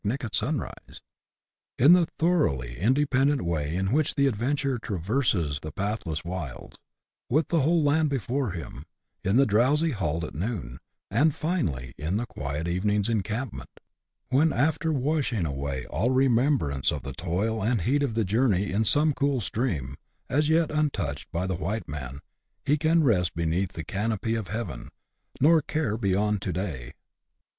21 0.03 0.13
nic, 0.15 0.23
at 0.25 0.35
sunrise; 0.35 1.01
in 1.77 1.93
the 1.93 2.07
thoroughly 2.17 2.75
independent 2.75 3.43
way 3.43 3.75
in 3.75 3.91
which 3.91 4.15
the 4.15 4.25
adventurer 4.25 4.79
traverses 4.79 5.59
the 5.61 5.71
pathless 5.71 6.25
wilds, 6.25 6.75
with 7.29 7.49
the 7.49 7.59
whole 7.59 7.83
land 7.83 8.09
before 8.09 8.49
him; 8.49 8.83
in 9.23 9.35
the 9.35 9.45
drowsy 9.45 9.91
halt 9.91 10.23
at 10.23 10.33
noon, 10.33 10.79
and 11.11 11.35
finally 11.35 11.93
in 11.99 12.17
the 12.17 12.25
quiet 12.25 12.67
evening's 12.67 13.09
encampment, 13.09 13.79
when, 14.29 14.51
after 14.51 14.91
washing 14.91 15.45
away 15.45 15.85
all 15.85 16.09
remem 16.09 16.57
brance 16.57 16.91
of 16.91 17.03
the 17.03 17.13
toil 17.13 17.63
and 17.63 17.81
heat 17.81 18.01
of 18.01 18.15
the 18.15 18.25
journey 18.25 18.71
in 18.71 18.83
some 18.83 19.13
cool 19.13 19.39
stream, 19.39 19.93
as 20.27 20.49
yet 20.49 20.71
untouched 20.71 21.31
by 21.31 21.45
the 21.45 21.53
white 21.53 21.87
man, 21.87 22.21
he 22.65 22.75
can 22.75 23.03
rest 23.03 23.35
beneath 23.35 23.73
the 23.73 23.83
canopy 23.83 24.33
of 24.33 24.47
heaven," 24.47 24.89
nor 25.41 25.61
care 25.61 25.95
beyond 25.95 26.41
to 26.41 26.51
day." 26.51 26.93